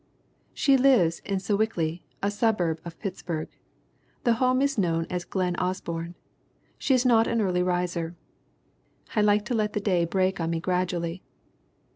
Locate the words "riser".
7.61-8.15